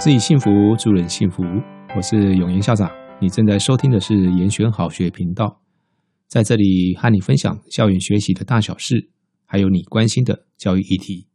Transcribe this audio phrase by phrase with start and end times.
[0.00, 1.42] 自己幸福，助人幸福。
[1.94, 5.60] 我是永言校长，你正在收听的是延选好学频道，
[6.26, 9.10] 在这里和你分享校园学习的大小事，
[9.44, 11.26] 还有你关心的教育议题。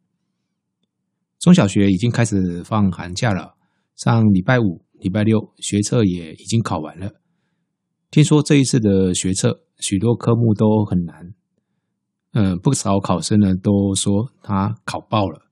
[1.40, 3.54] 中小学已经开始放寒假了，
[3.96, 7.22] 上礼拜五、礼拜六学测也已经考完了。
[8.10, 11.36] 听说这一次的学测许多科目都很难，
[12.34, 15.52] 嗯，不少考生呢都说他考爆了。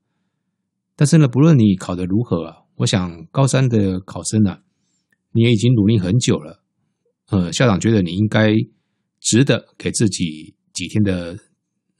[0.96, 2.63] 但是呢，不论你考得如何啊。
[2.76, 4.58] 我想高三的考生呢、
[5.32, 6.62] 你也已经努力很久了。
[7.30, 8.52] 呃，校长觉得你应该
[9.20, 11.38] 值得给自己几天的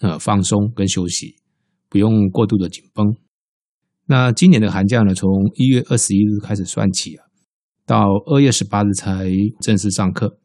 [0.00, 1.36] 呃放松跟休息，
[1.88, 3.06] 不用过度的紧绷。
[4.06, 7.24] 那今年的寒假呢，从一月二十一日开始算起啊，
[7.86, 9.30] 到二月十八日才
[9.60, 10.38] 正式上课。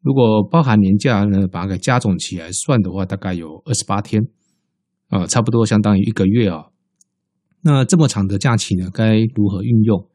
[0.00, 4.20] 如果包含年假呢，把它给加总起来算的话，大概有二十八天，
[5.10, 6.64] 呃，差不多相当于一个月啊。
[7.66, 10.06] 那这么长的假期呢，该如何运用？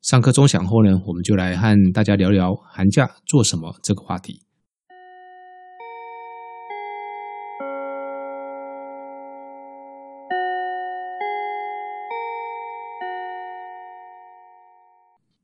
[0.00, 4.42] 上课钟响后呢，我们就来和大家聊聊寒假做什么这个话题。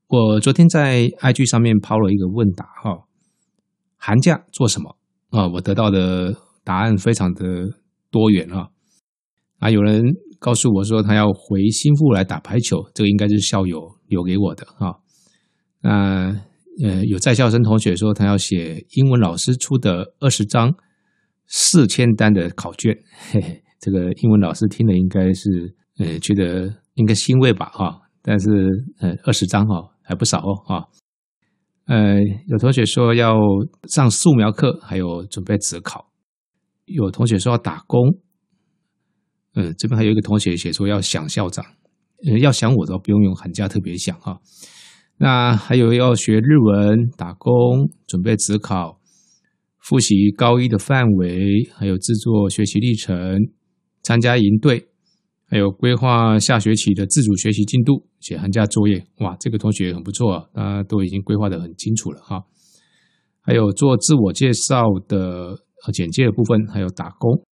[0.07, 3.09] 我昨天在 IG 上面抛了一个问答哈，
[3.97, 4.97] 寒假做什么
[5.31, 5.49] 啊？
[5.49, 7.43] 我得到的答案非常的
[8.13, 8.69] 多元啊，
[9.59, 10.01] 啊，有人。
[10.39, 15.01] 告诉我说他要回新富来打排球，这个应该就是校友留给我的哈。
[15.81, 16.35] 那
[16.83, 20.75] 呃，有在校生同学说他要写英文老师出的二十张
[21.47, 22.97] 四千单的考卷，
[23.31, 28.01] 嘿嘿，这个英文老师听了应该是呃觉得应该欣慰吧哈。
[28.23, 28.49] 但是
[29.01, 30.89] 呃二十张哈还不少哦哈。
[31.87, 32.17] 呃，
[32.49, 33.37] 有同学说要
[33.89, 36.11] 上素描课，还有准备指考。
[36.87, 38.01] 有同学说要打工。
[39.55, 41.65] 嗯，这边还有一个同学写说要想校长，
[42.27, 44.41] 呃，要想我都不用用寒假特别想哈。
[45.17, 48.99] 那还有要学日文、打工、准备职考、
[49.79, 53.39] 复习高一的范围，还有制作学习历程、
[54.03, 54.89] 参加营队，
[55.47, 59.07] 还有规划下学期的自主学习进度、写寒假作业。
[59.21, 62.43] 哇，这个同学很不错啊，他都已经规划的很清楚了哈。
[63.41, 65.57] 还有做自我介绍的
[65.93, 67.45] 简介的部分，还有打工。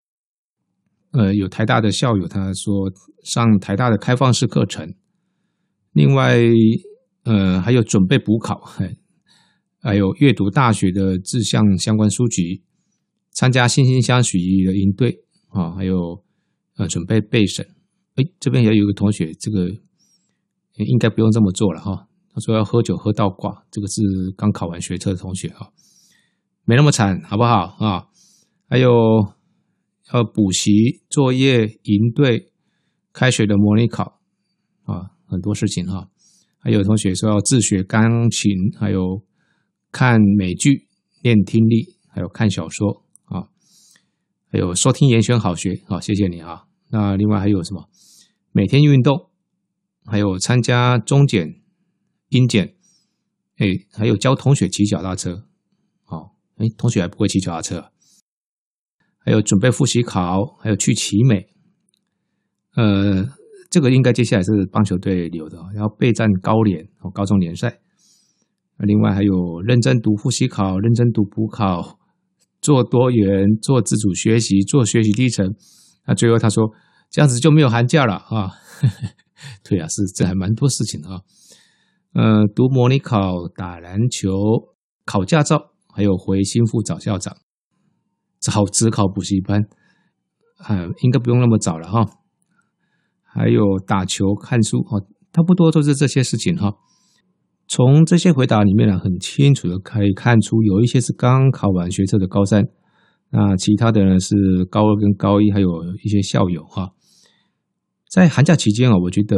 [1.12, 2.90] 呃，有台大的校友他说
[3.24, 4.96] 上台大的开放式课程，
[5.92, 6.38] 另外
[7.26, 8.62] 呃还有准备补考，
[9.82, 12.64] 还有阅读大学的志向相关书籍，
[13.32, 16.24] 参加惺惺相许的营队啊，还有
[16.78, 17.66] 呃准备备审。
[18.16, 19.68] 哎，这边也有一个同学，这个
[20.78, 22.08] 应该不用这么做了哈。
[22.34, 24.02] 他说要喝酒喝到挂，这个是
[24.38, 25.74] 刚考完学车的同学哈，
[26.64, 28.08] 没那么惨，好不好啊？
[28.70, 28.90] 还有。
[30.14, 32.52] 要补习、作业、营队、
[33.14, 34.20] 开学的模拟考
[34.84, 36.10] 啊，很多事情哈。
[36.60, 39.24] 还有同学说要自学钢琴，还有
[39.92, 40.88] 看美剧、
[41.22, 43.50] 练听力，还有看小说啊，
[44.52, 46.66] 还有收听延选好学，好，谢谢你啊。
[46.90, 47.90] 那另外还有什么？
[48.52, 49.30] 每天运动，
[50.06, 51.62] 还有参加中检、
[52.30, 52.76] 英检，
[53.58, 55.46] 哎，还有教同学骑脚踏车。
[56.04, 57.91] 好，哎，同学还不会骑脚踏车。
[59.24, 61.48] 还有准备复习考，还有去奇美，
[62.76, 63.28] 呃，
[63.70, 67.80] 这个应该接下来是棒球队留的，然后备战高联和高中联赛。
[68.78, 72.00] 另外还有认真读复习考，认真读补考，
[72.62, 75.54] 做多元，做自主学习，做学习历程。
[76.08, 76.72] 那最后他说
[77.12, 78.50] 这样子就没有寒假了啊？
[79.64, 81.22] 对啊，是这还蛮多事情的啊。
[82.14, 84.32] 呃，读模拟考，打篮球，
[85.06, 87.38] 考驾照，还有回新复找校长。
[88.42, 89.62] 找指考补习班，
[90.58, 92.06] 啊，应该不用那么早了哈。
[93.24, 95.00] 还有打球、看书，哈，
[95.32, 96.74] 差不多都是这些事情哈。
[97.68, 102.66] 从这些回答里面呢，很清楚的可以看出，有一些是刚考完学测的高三，
[103.30, 104.36] 那其他的呢是
[104.70, 105.70] 高二跟高一，还有
[106.04, 106.90] 一些校友哈。
[108.10, 109.38] 在寒假期间啊，我觉得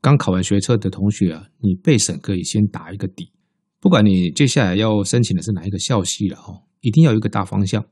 [0.00, 3.30] 刚考完学测的同学啊，你备审可以先打一个底，
[3.78, 7.84] 不管你接下来要申请的是哪一个校系了哈，一定要有一个大方向。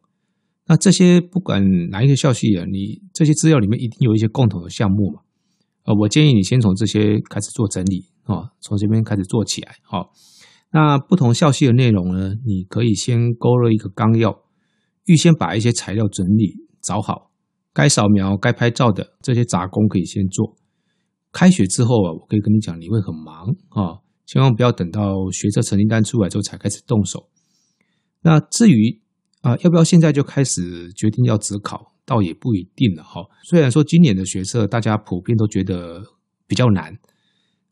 [0.67, 5.21] 那这些不管哪一个校系啊，你这些资料里面一定有一些共同的项目嘛？
[5.85, 9.77] 呃，我建议你先从这些开始做整理啊，从这边开始做起来。
[9.83, 10.13] 好，
[10.73, 14.35] 那不同校系的内容呢，你可以先勾勒一个纲要，
[15.05, 17.31] 预先把一些材料整理找好，
[17.75, 20.57] 该扫描、该拍照的这些杂工可以先做。
[21.31, 27.29] 开学之后啊，我可以跟你讲，你会很忙啊，千万不要等到学测成绩单出来之后才开始动手。
[28.23, 29.03] 那至于，
[29.45, 31.93] 啊，要不要现在就开始决定要指考？
[32.07, 33.21] 倒也不一定了哈。
[33.43, 36.03] 虽然说今年的学测大家普遍都觉得
[36.47, 36.97] 比较难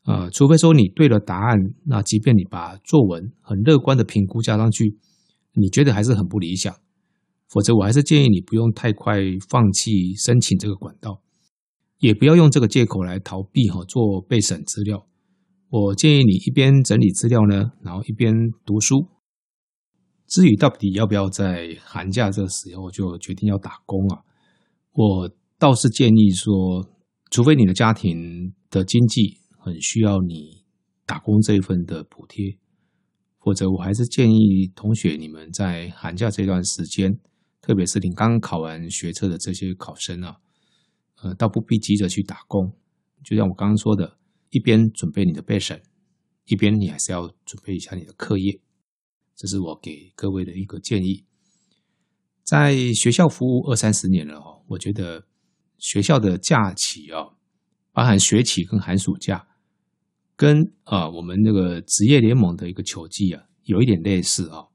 [0.05, 4.97] 呃，除非说你对了答案，那即便你把作文很乐观的评估加上去，
[5.53, 6.75] 你觉得还是很不理想，
[7.47, 11.21] 否则我还是建议你不用太快放弃申请这个管道，
[11.99, 15.07] 也不要用这个借口来逃避哈做备审资料。
[15.69, 18.33] 我建议你一边整理资料呢，然后一边
[18.65, 19.12] 读书。
[20.33, 24.25] 至于到底要不要在寒假这时候就决定要打工啊，
[24.93, 26.89] 我倒是建议说，
[27.29, 29.43] 除非你的家庭的经济。
[29.65, 30.65] 很需要你
[31.05, 32.57] 打工这一份的补贴，
[33.37, 37.09] 或者我还是建议同学你们在寒假这段时间，
[37.61, 40.35] 特别是你刚考完学测的这些考生啊，
[41.21, 42.73] 呃，倒不必急着去打工。
[43.23, 44.17] 就像我刚刚说的，
[44.49, 45.81] 一边准备你的备审，
[46.47, 48.59] 一边你还是要准备一下你的课业。
[49.35, 51.25] 这是我给各位的一个建议。
[52.43, 55.25] 在学校服务二三十年了哦，我觉得
[55.77, 57.35] 学校的假期啊，
[57.91, 59.47] 包含学期跟寒暑假。
[60.35, 64.65] 跟啊，我们那个职业联盟的一个球季啊，有一点类似啊。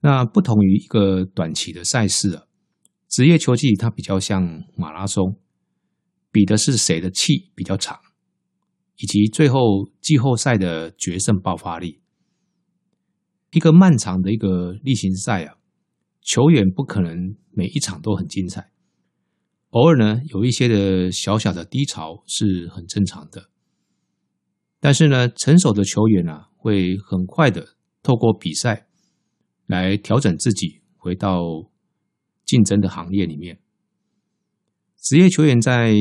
[0.00, 2.44] 那不同于一个短期的赛事啊，
[3.08, 5.38] 职业球季它比较像马拉松，
[6.30, 7.98] 比的是谁的气比较长，
[8.96, 12.02] 以及最后季后赛的决胜爆发力。
[13.50, 15.56] 一个漫长的一个例行赛啊，
[16.20, 18.70] 球员不可能每一场都很精彩，
[19.70, 23.50] 偶尔呢有一些的小小的低潮是很正常的。
[24.78, 28.86] 但是呢，成熟的球员啊，会很快的透过比赛
[29.66, 31.40] 来调整自己，回到
[32.44, 33.58] 竞争的行列里面。
[34.98, 35.94] 职业球员在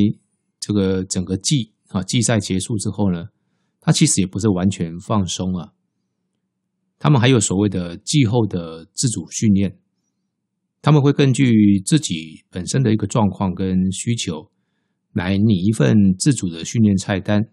[0.59, 3.29] 这个整个季啊季赛结束之后呢，
[3.79, 5.73] 他其实也不是完全放松啊，
[6.97, 9.77] 他们还有所谓的季后的自主训练，
[10.81, 14.49] 他们会根据自己本身的一个状况跟需求，
[15.13, 17.49] 来拟一份自主的训练菜单。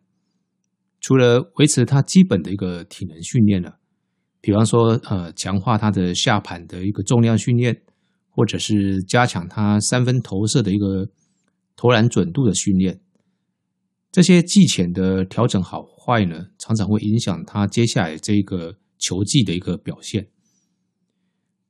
[1.01, 3.79] 除了维持他基本的一个体能训练了，
[4.41, 7.83] 比方说呃强化他的下盘的一个重量训练，
[8.31, 11.11] 或者是加强他三分投射的一个
[11.75, 13.01] 投篮准度的训练，
[14.13, 20.31] 这些季前的调整好坏呢，常常会影响他接下来这个球技的一个表现。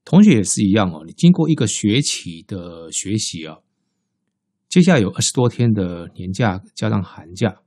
[0.04, 3.58] 同学也是一样哦，你经过一个学期的学习啊，
[4.68, 7.62] 接下来有二十多天的年假加上寒假。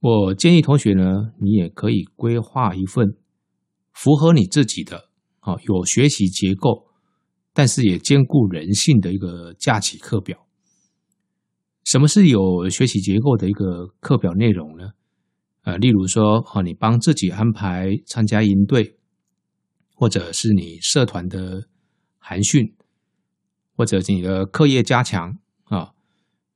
[0.00, 3.16] 我建议同学呢，你也可以规划一份
[3.92, 5.08] 符合你自己的
[5.38, 6.88] 啊，有学习结构，
[7.54, 10.46] 但是也兼顾人性的一个假期课表。
[11.84, 14.90] 什么是有学习结构的一个课表内容呢？
[15.66, 18.96] 呃，例如说，哈，你帮自己安排参加营队，
[19.94, 21.66] 或者是你社团的
[22.18, 22.72] 寒训，
[23.74, 25.90] 或者你的课业加强啊。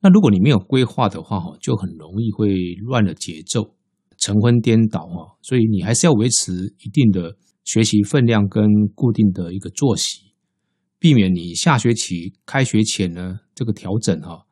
[0.00, 2.54] 那如果你没有规划的话，哈，就很容易会
[2.86, 3.74] 乱了节奏，
[4.16, 5.36] 晨昏颠倒哈。
[5.42, 8.64] 所以你还是要维持一定的学习分量跟
[8.94, 10.20] 固定的一个作息，
[11.00, 14.46] 避免你下学期开学前呢这个调整哈，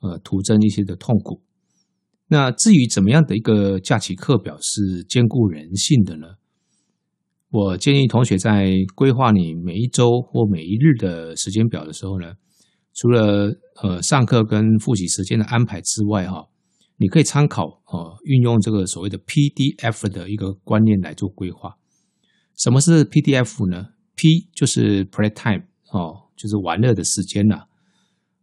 [0.00, 1.42] 呃，徒增一些的痛苦。
[2.28, 6.26] 那至于怎么样的一个假期课表是兼顾人性的呢？
[7.50, 12.34] 我建议同学在规划你每一周或每一日的时间表的时候呢，
[12.94, 13.50] 除了
[13.82, 16.46] 呃上课跟复习时间的安排之外，哈，
[16.98, 21.78] 你可以参考呃运用这个所谓的 PDF 的一个观念来做规划。
[22.54, 27.64] 什么是 PDF 呢？P 就是 Playtime 哦，就是玩乐的时间呐。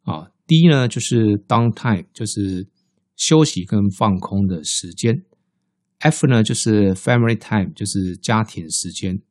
[0.01, 2.67] 啊，D 呢就是 Downtime，就是
[3.15, 5.23] 休息跟放空的时间。
[5.99, 9.21] F 呢就是 Family Time，就是家庭时间。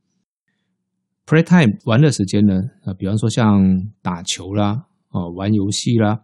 [1.27, 3.63] Playtime 玩乐时间呢，啊，比方说像
[4.03, 4.87] 打球啦。
[5.11, 6.23] 哦，玩游戏啦，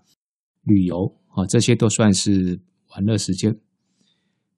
[0.65, 0.97] 旅游
[1.29, 3.57] 啊，这些都算是玩乐时间。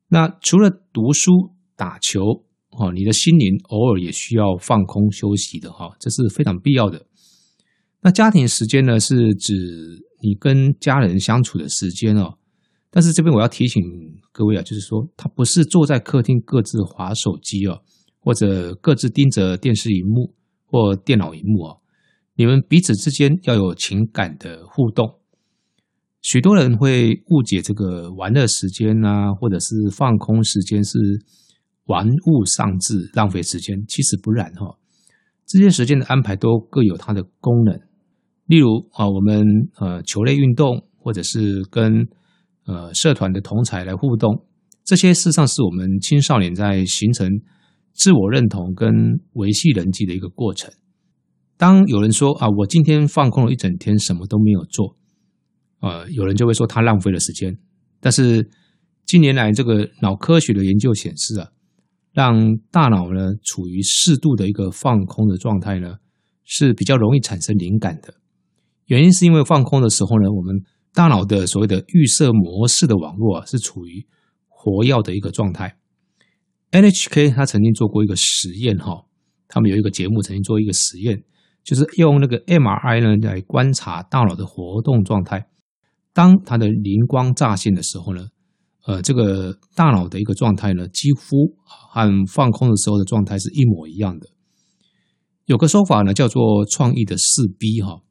[0.08, 1.30] 那除了读书、
[1.76, 2.22] 打球，
[2.70, 7.06] 哦，你的心灵偶尔也需要放空休息的哈，这是非常必要的。
[8.00, 9.52] 那家庭时间呢，是指
[10.22, 12.38] 你跟家人相处的时间哦。
[12.94, 13.82] 但是这边我要提醒
[14.32, 17.80] 各位啊，就是说，他不是坐在客厅各自滑手机哦，
[18.20, 20.34] 或者各自盯着电视荧幕
[20.66, 21.80] 或电脑荧幕哦。
[22.34, 25.18] 你们彼此之间要有情感的互动。
[26.20, 30.98] 许多人会误解这个玩乐时间啊，或者是放空时间是
[31.86, 33.74] 玩物丧志、浪费时间。
[33.88, 34.76] 其实不然哈，
[35.46, 37.74] 这些时间的安排都各有它的功能。
[38.44, 39.44] 例如啊，我们
[39.78, 42.06] 呃球类运动，或者是跟
[42.64, 44.46] 呃社团的同侪来互动，
[44.84, 47.28] 这些事实上是我们青少年在形成
[47.92, 48.90] 自我认同跟
[49.34, 50.72] 维系人际的一个过程。
[51.56, 54.96] 当有人说啊，我今天放空了一整天，什么都没有做，
[55.80, 57.56] 呃，有人就会说他浪费了时间。
[58.00, 58.50] 但是，
[59.06, 61.50] 近年来这个脑科学的研究显示啊，
[62.12, 65.94] 让大脑呢处于适度的一个放空的状态呢，
[66.42, 68.14] 是比较容易产生灵感的。
[68.86, 70.56] 原因是因为放空的时候呢，我们
[70.94, 74.06] 大脑的所谓的预设模式的网络啊，是处于
[74.48, 75.78] 活跃的一个状态。
[76.70, 79.06] NHK 他曾经做过一个实验哈，
[79.48, 81.22] 他们有一个节目曾经做一个实验，
[81.62, 85.48] 就是用那个 MRI 呢来观察大脑的活动状态。
[86.14, 88.28] 当它的灵光乍现的时候呢，
[88.86, 94.28] 呃，这个大脑的一个状态呢，几乎和放空的时候的状态是一模一样的。
[95.46, 98.02] 有个说法呢，叫做创意的四 B 哈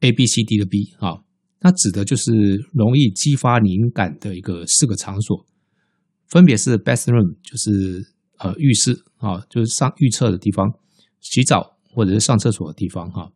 [0.00, 1.23] ，A B C D 的 B 哈，
[1.64, 2.30] 那指的就是
[2.74, 5.46] 容易激发灵感的一个四个场所。
[6.28, 8.04] 分别是 bathroom，就是
[8.38, 10.70] 呃浴室啊，就是上浴厕的地方，
[11.20, 13.32] 洗澡或者是上厕所的地方哈。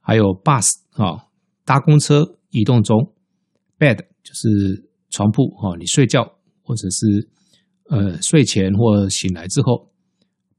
[0.00, 1.28] 还有 bus 啊，
[1.64, 3.14] 搭公车移动中
[3.78, 6.24] ，bed 就是床铺哈，你睡觉
[6.62, 7.28] 或者是
[7.90, 9.92] 呃睡前或醒来之后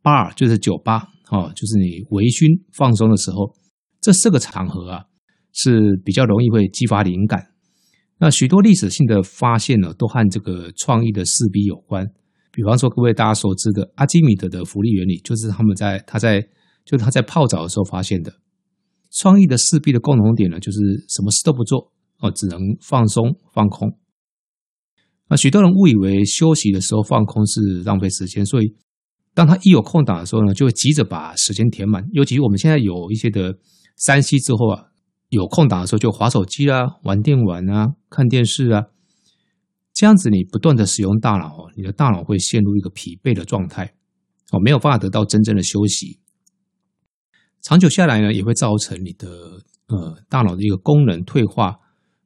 [0.01, 3.53] ，bar 就是酒吧啊，就是你微醺放松的时候，
[4.00, 5.06] 这四个场合啊
[5.58, 7.48] 是比较容易会激发灵感。
[8.20, 12.06] 那许多历史性的发现呢，都和这个创意的四 B 有关。
[12.52, 16.40] 比方说，各位大家所知的阿基米德的浮力原理，就是他们在他在
[16.86, 18.32] 就是他在泡澡的时候发现的。
[19.12, 20.78] 创意的四 B 的共同点呢，就是
[21.10, 23.98] 什么事都不做哦，只能放松放空。
[25.30, 28.76] 那许多人误以为休息的时候放空是浪费时间，所以
[29.34, 32.04] 当他一有空档的时候呢，就会急着把时间填满。
[32.14, 33.54] 尤其我们现在有一些的
[34.06, 34.86] 3C 之后啊。
[35.29, 38.86] 有空档的时候就划手机啦，玩电玩啊，看电视啊，
[39.93, 43.93] 这样子你不断的使用大脑，你的大脑会陷入一个疲惫的状态
[44.51, 46.19] 哦，没有办法得到真正的休息。
[47.62, 49.27] 长久下来呢，也会造成你的
[49.88, 51.75] 呃大脑的一个功能退化，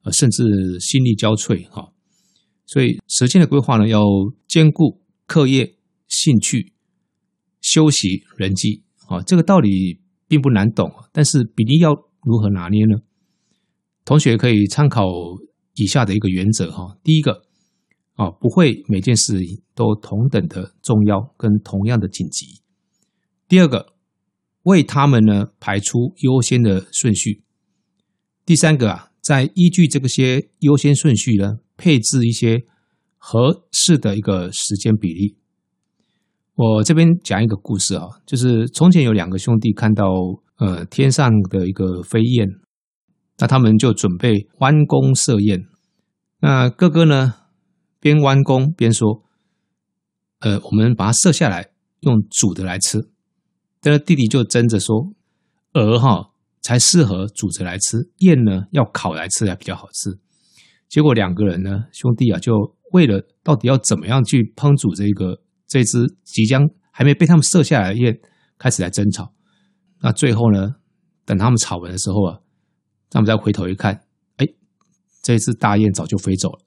[0.04, 1.92] 呃，甚至心力交瘁哈。
[2.66, 4.00] 所以时间的规划呢，要
[4.46, 5.74] 兼顾课业、
[6.06, 6.72] 兴趣、
[7.60, 11.90] 休息、人际啊，这个道理并不难懂，但是比例要。
[12.24, 12.98] 如何拿捏呢？
[14.04, 15.04] 同学可以参考
[15.74, 16.96] 以下的一个原则哈。
[17.02, 17.42] 第一个
[18.14, 19.40] 啊，不会每件事
[19.74, 22.46] 都同等的重要跟同样的紧急。
[23.48, 23.94] 第二个，
[24.62, 27.42] 为他们呢排出优先的顺序。
[28.46, 32.64] 第三个啊，在依据这个些优先顺序呢，配置一些
[33.16, 35.36] 合适的一个时间比例。
[36.54, 40.04] 我这边讲一个故事啊，就是从前有两个兄弟看到。
[40.62, 42.46] 呃，天上的一个飞燕，
[43.38, 45.64] 那他们就准备弯弓射燕。
[46.38, 47.34] 那哥哥呢，
[47.98, 49.24] 边弯弓边说
[50.38, 53.10] ：“呃，我们把它射下来，用煮的来吃。”
[53.82, 55.12] 但是弟弟就争着说
[55.74, 60.16] ：“鹅哈才适合煮着来吃，燕呢要烤来吃才比较好吃。”
[60.88, 62.52] 结果两个人呢，兄弟啊，就
[62.92, 68.20] 为了到底要怎么样去烹煮这个这只即将还没被他们射下来的燕，
[68.56, 69.34] 开始来争吵。
[70.02, 70.74] 那最后呢，
[71.24, 72.40] 等他们吵完的时候啊，
[73.08, 74.04] 他们再回头一看，
[74.36, 74.46] 哎，
[75.22, 76.60] 这只大雁早就飞走了。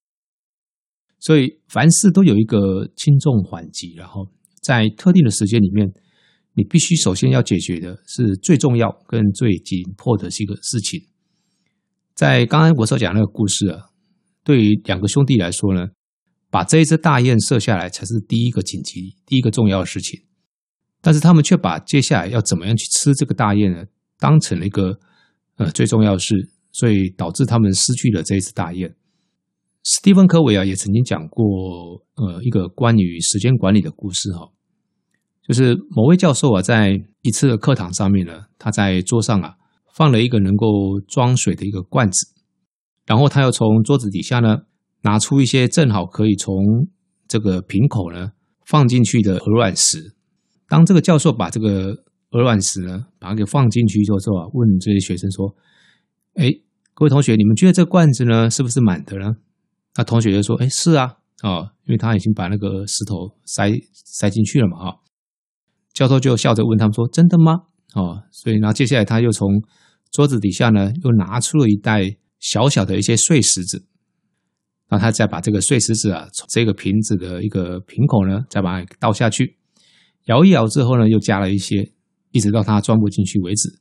[1.20, 4.28] 所以凡事都有一个轻重缓急，然后
[4.62, 5.92] 在特定的时间里面，
[6.54, 11.02] 你必须首先要解决的是最重要跟最紧迫的一个事情。
[12.14, 13.90] 在刚才我所讲那个故事啊，
[14.44, 15.88] 对于两个兄弟来说呢，
[16.50, 20.25] 把这一只大雁射下来才是第一个紧急、第一个重要的事情。
[21.06, 23.84] 但是他们却把接下来要怎么样去吃这个大雁呢，
[24.18, 24.98] 当成了一个
[25.58, 26.34] 呃最重要的事，
[26.72, 28.92] 所以导致他们失去了这一只大雁。
[29.84, 31.46] 史蒂芬·科维啊也曾经讲过
[32.16, 34.50] 呃一个关于时间管理的故事哈，
[35.48, 39.54] 就是某位教授啊在一次的课堂上面呢，他在桌上啊
[39.94, 42.34] 放了一个能够装水的一个罐子，
[43.06, 44.58] 然后他又从桌子底下呢
[45.04, 46.56] 拿出一些正好可以从
[47.28, 48.32] 这个瓶口呢
[48.66, 50.15] 放进去的鹅卵石。
[50.68, 51.96] 当这个教授把这个
[52.32, 55.56] 鹅卵石呢，把它给放进去之后啊，问这些学生说
[56.36, 56.52] ：“哎，
[56.94, 59.36] 各位同学，你们觉得这罐子呢，是不是满的呢？”
[59.96, 65.00] 那同学就说：“哎，是啊，哦，因为他已经把那个石头塞塞进去了嘛，哈。”
[65.94, 67.54] 教授就笑着问他们说：“真的吗？”
[67.96, 69.48] 哦，所以然后接下来他又从
[70.12, 73.86] 桌子底下呢，又拿出了一袋小小的一些碎石子，
[74.90, 79.58] 然后他再把这个碎石子啊，从这个瓶子的一个瓶口呢，再把它倒下去。
[80.26, 81.92] 摇一摇之后呢，又加了一些，
[82.32, 83.80] 一直到它装不进去为止。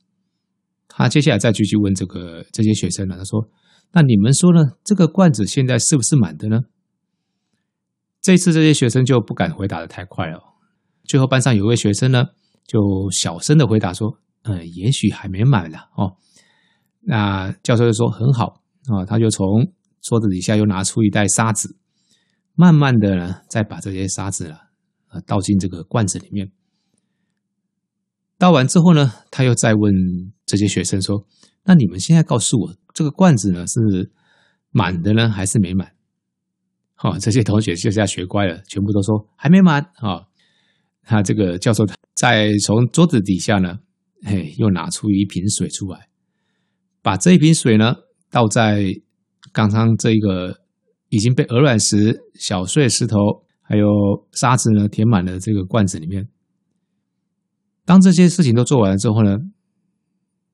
[0.87, 3.49] 他接下来再继续问这个这些学生了，他说
[3.91, 4.61] ：“那你们说呢？
[4.83, 6.61] 这个罐子现在是不是满的呢？”
[8.21, 10.39] 这次这些学生就不敢回答的太快了。
[11.03, 12.25] 最后班上有位学生呢，
[12.65, 12.79] 就
[13.11, 16.15] 小声的回答说：“呃，也许还没满呢哦。”
[17.01, 21.75] 那教授就说：“很好啊。”他就从桌子底下又拿出一袋沙子，
[22.53, 24.59] 慢慢的呢，再把这些沙子啊，
[25.21, 26.51] 倒进这个罐子里面。
[28.37, 29.93] 倒完之后呢，他又再问
[30.45, 31.25] 这些学生说
[31.63, 34.11] ：“那你们现在告诉我，这个罐子呢是
[34.71, 35.93] 满的呢，还是没满？”
[36.95, 40.27] 好，这些同学就是要学乖了，全部都说还没满啊。
[41.03, 43.79] 他这个教授再从桌子底下呢，
[44.23, 46.09] 嘿，又拿出一瓶水出来，
[47.01, 47.95] 把这一瓶水呢
[48.31, 48.85] 倒在
[49.53, 50.61] 刚刚这个
[51.09, 53.17] 已经被鹅卵石、小碎石头
[53.67, 53.87] 还有
[54.31, 56.27] 沙子呢填满了这个罐子里面。
[57.83, 59.37] 当这些事情都做完了之后呢，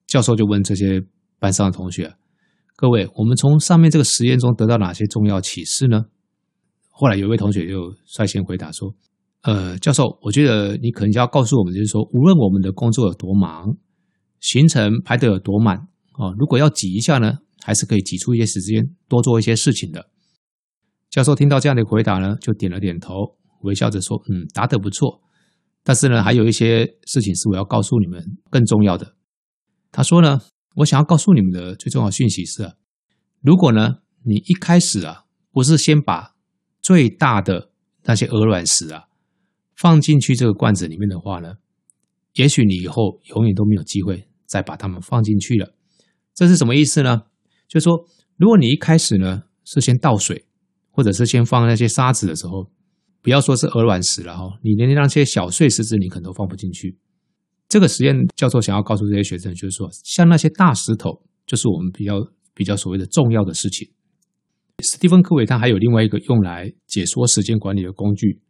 [0.07, 1.01] 教授就问这些
[1.39, 2.15] 班上的同学
[2.75, 6.05] ：“各位，我们从上面这个实验中得到哪些重要启示呢？”
[6.89, 8.93] 后来有一位同学就率先回答说
[9.43, 13.75] ：“呃，教授，我觉得你可能要告诉我们，就是说，无论我们的工作有多忙，
[14.39, 20.09] 行程排得有多满啊，如果要挤一下呢，还是可以挤出一些时间，多做一些事情的。”
[21.11, 25.21] 教授听到这样的回答呢，就点了点头，微笑着说：“嗯，答得不错。”
[25.83, 29.15] 但是呢，还有一些事情是我要告诉你们更重要的。
[29.91, 30.39] 他说呢，
[30.75, 32.71] 我想要告诉你们的最重要讯息是：
[33.41, 36.33] 如果呢，你一开始啊，不是先把
[36.81, 37.71] 最大的
[38.03, 39.03] 那些鹅卵石啊
[39.75, 41.55] 放进去这个罐子里面的话呢，
[42.35, 45.75] 也许你以后永远都没有机会再把它们放进去了。
[46.33, 47.23] 这是什么意思呢？
[47.67, 48.05] 就是说，
[48.37, 50.45] 如果你一开始呢是先倒水，
[50.91, 52.69] 或者是先放那些沙子的时候。
[53.23, 56.97] 不要说是鹅卵石了哈，你连那些小碎石子你可能都放不进去。
[57.69, 62.15] 这个实验教授想要告诉这些学生，就是说，像那些大石头，就是我们比较
[62.55, 63.87] 比较所谓的重要的事情。
[64.79, 68.41] 史蒂芬·科维他还有另外一个用来解说时间管理的工具，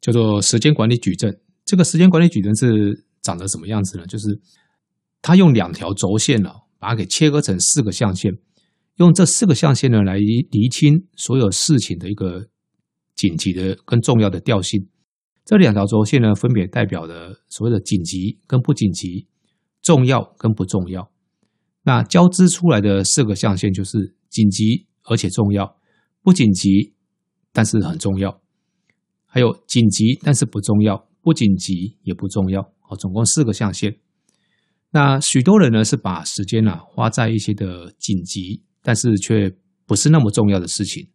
[0.00, 1.36] 叫做时间管理矩阵。
[1.64, 4.06] 这个时间管理矩阵是长得什么样子呢？
[4.06, 4.40] 就是
[5.20, 8.32] 他用两条轴线呢，把它给切割成四个象限，
[9.00, 12.48] 用这四个象限呢来厘清所有事情的一个。
[13.16, 14.88] 紧急的跟重要的调性，
[15.44, 19.28] 这两条轴线呢，分别代表的所谓的紧急跟不紧急，
[19.82, 21.12] 重要跟不重要。
[21.82, 25.76] 那交织出来的四个象限就是紧急而且重要，
[26.22, 26.94] 不紧急
[27.52, 28.40] 但是很重要，
[29.26, 32.62] 还有紧急但是不重要，不紧急也不重要。
[32.88, 33.98] 哦，总共四个象限。
[34.92, 39.54] 那许多人呢是把时间呢花在一些的紧急，但是却
[39.86, 41.08] 不是那么重要的事情。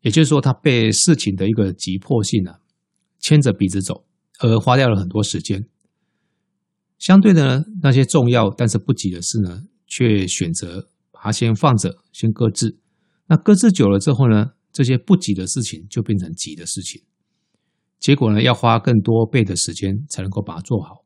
[0.00, 2.54] 也就是说，他被事情的一个急迫性呢
[3.18, 4.06] 牵着鼻子走，
[4.38, 5.68] 而花掉了很多时间。
[6.98, 12.78] 相对的呢，那些重要但是不急的事呢，却选择把它先放着，先搁置。
[13.26, 17.02] 那搁置久了之后呢，这些不急的事情就变成急的事情，
[17.98, 21.04] 结果呢，要花更多倍的时间才能够把它做好。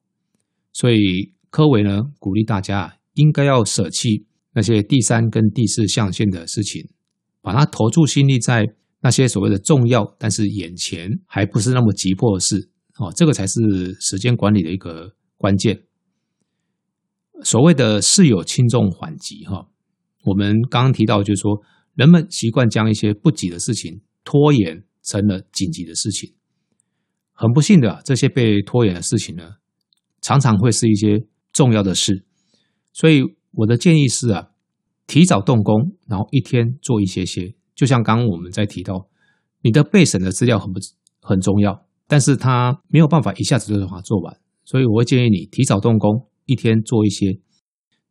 [0.72, 6.88] 所以科维呢，鼓励大家应该要舍弃那些第三跟第四象限的事情，
[7.42, 8.64] 把它投注心力在。
[9.06, 13.60] 那些所谓的重要，但是眼前还不是那么急迫的事，哦，这个才是
[14.00, 15.82] 时间管理的一个关键。
[17.42, 19.68] 所谓的事有轻重缓急，哈，
[20.24, 21.60] 我们刚刚提到，就是说，
[21.92, 26.32] 人们习惯将一些不急的事情拖延成了紧急的事情。
[27.34, 29.56] 很不幸的，这些被拖延的事情呢，
[30.22, 32.24] 常常会是一些重要的事。
[32.94, 33.22] 所以
[33.56, 34.50] 我的建议是啊，
[35.06, 37.54] 提早动工，然后一天做一些些。
[37.74, 39.08] 就像刚刚我们在提到，
[39.62, 40.80] 你的备审的资料很不
[41.20, 47.40] 很重要，但是它没有办法一下子就把它做完，所以我会建议你提早动工，一天做一些。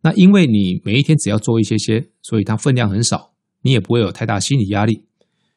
[0.01, 5.05] 那因为你每一天只要做一些些，所以它分量很少，你也不会有太大心理压力，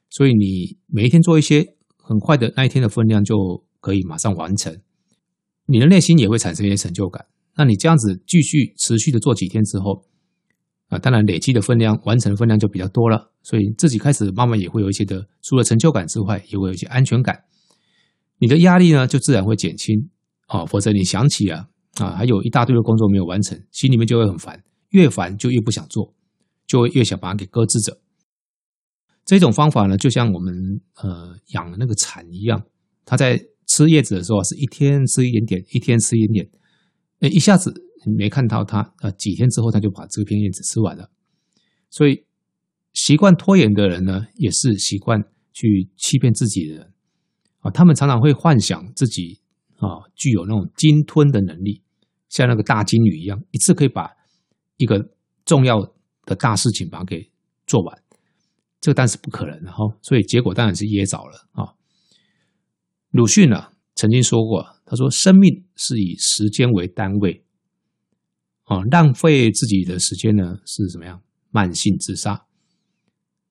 [0.09, 4.81] 所以你每一天做一些，很快的那一天的分量就可以马上完成，
[5.67, 7.27] 你的内心也会产生一些成就感。
[7.57, 10.05] 那你这样子继续持续的做几天之后，
[10.89, 17.45] 啊，当然累积的分量、完成的分量就比较多了，所以自己开始慢慢也会有一些的，除了成就感之外，也会有一些安全感。
[18.39, 20.11] 你的压力呢，就自然会减轻
[20.47, 20.67] 啊。
[20.67, 26.15] 否则你想起啊啊，还有一大堆的工作没有完成，心里面就会很烦，越烦就越不想做，
[26.67, 27.99] 就会越想把它给搁置着。
[29.25, 30.55] 这种方法呢，就像我们
[31.03, 32.63] 呃养那个蚕一样，
[33.07, 36.51] 它在吃叶子的时候是一天吃一点点，一天吃一点点，
[37.21, 37.83] 哎，一下子。
[38.17, 41.11] 没看到他，呃，几天之后他就把这片叶子吃完了。
[41.91, 42.25] 所以，
[42.93, 45.21] 习惯拖延的人呢，也是习惯
[45.53, 46.93] 去欺骗自己的人
[47.59, 47.71] 啊。
[47.73, 49.41] 他们常常会幻想自己
[49.79, 51.83] 啊，具有那种鲸吞的能力，
[52.29, 54.09] 像那个大鲸鱼一样，一次可以把
[54.77, 55.11] 一个
[55.45, 55.81] 重要
[56.27, 57.29] 的大事情把它给
[57.67, 58.03] 做完。
[58.81, 59.79] 这个当然是不可能的哈。
[60.01, 61.75] 所以结果当然是噎着了啊。
[63.11, 67.45] 鲁迅呢曾经说过，他说：“生命是以时间为单位。”
[68.65, 71.21] 哦，浪费自己的时间呢，是怎么样？
[71.51, 72.47] 慢性自杀。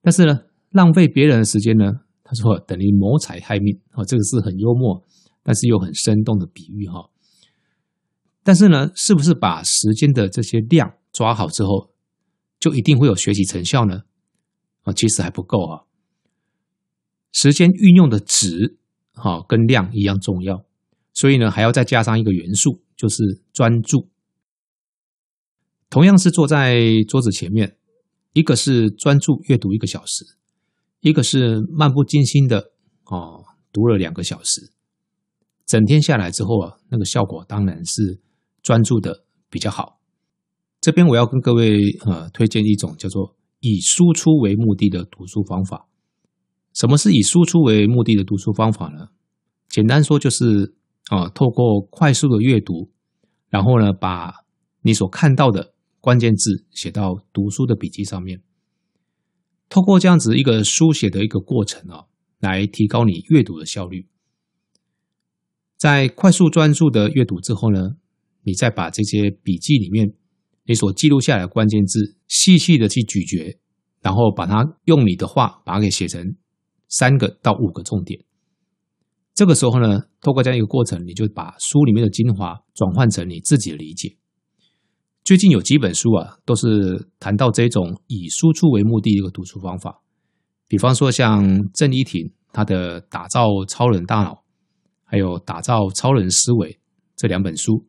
[0.02, 1.84] 但是呢，浪费别人的时间呢，
[2.22, 5.06] 他说等于谋财害命啊，这个是很幽默，
[5.42, 7.10] 但是又很生动的比喻哈。
[8.42, 11.94] 但是呢，是不是把时间的这些量抓好之后，
[12.60, 14.02] 就一定会有学习成效呢？
[14.82, 15.84] 啊，其实还不够啊。
[17.32, 18.78] 时间运用的值
[19.14, 20.65] 哈跟量一样重要，
[21.16, 24.10] 所以呢，还要再加上一个元素，就是专注。
[25.88, 27.78] 同样是坐在桌子前面，
[28.34, 30.26] 一个是专注阅读一个小时，
[31.00, 32.72] 一个是漫不经心的
[33.06, 34.72] 哦读了两个小时。
[35.64, 38.20] 整天下来之后啊，那个效果当然是
[38.62, 39.98] 专注的比较好。
[40.82, 45.88] 这边我要跟各位呃推荐一种叫做以输出为目的的读书方法。
[46.74, 49.08] 什么是以输出为目的的读书方法呢？
[49.70, 50.74] 简单说就是
[51.08, 52.90] 啊，透过快速的阅读，
[53.48, 54.32] 然后呢，把
[54.82, 58.42] 你所看到的关键字写到读书的笔记上面。
[59.68, 62.06] 透过这样子一个书写的一个过程啊，
[62.38, 64.06] 来提高你阅读的效率。
[65.76, 67.96] 在快速专注的阅读之后呢，
[68.42, 70.14] 你再把这些笔记里面
[70.64, 73.58] 你所记录下来的关键字细细的去咀嚼，
[74.00, 76.36] 然后把它用你的话把它给写成
[76.88, 78.24] 三个到五个重点。
[79.36, 84.16] 这个时候呢，透过这样一个过程，你就把书里面的精华转换成你自己的理解。
[85.24, 90.00] 最近有几本书啊，都是谈到这种以输出为目的的一个读书方法。
[90.66, 91.44] 比方说，像
[91.74, 94.32] 郑伊婷她的《打造超人大脑》，
[95.04, 96.72] 还有《打造超人思维》
[97.14, 97.84] 这两本书。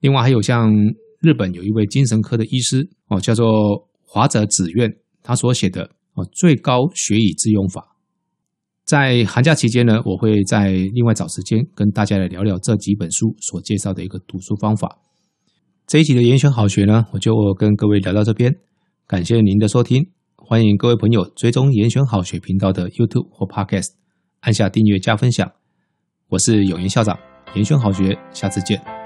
[0.00, 0.72] 另外还有像
[1.20, 4.90] 日本有一位精神科的医师哦，叫做华泽子苑，
[5.22, 7.94] 他所写的哦《最高学以致用法》。
[8.88, 14.98] 在寒假期间呢，我会再另外找时间跟大家来聊聊这几本书所介绍的一个读书方法。
[15.86, 18.56] 这一集的严选好学呢，我就跟各位聊到这边，
[19.06, 23.90] 感谢您的收听，欢迎各位朋友追踪严选好学频道的 YouTube 或 Podcast，
[24.40, 25.52] 按下订阅加分享。
[26.28, 27.18] 我是永言校长，
[27.54, 28.97] 严选好学，下次见。